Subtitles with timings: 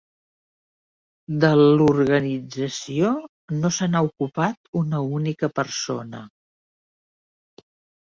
[1.45, 3.13] De l'organització
[3.59, 6.27] no se n'ha ocupat una única persona.